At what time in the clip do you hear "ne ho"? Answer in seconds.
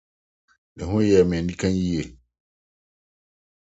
0.75-0.97